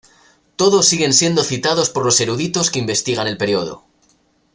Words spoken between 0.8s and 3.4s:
siguen siendo citados por los eruditos que investigan el